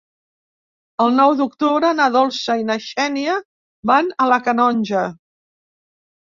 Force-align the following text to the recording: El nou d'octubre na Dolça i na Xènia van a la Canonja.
El 1.03 1.13
nou 1.17 1.33
d'octubre 1.41 1.91
na 1.99 2.09
Dolça 2.17 2.57
i 2.63 2.67
na 2.71 2.79
Xènia 2.87 3.37
van 3.93 4.13
a 4.27 4.31
la 4.35 4.43
Canonja. 4.51 5.07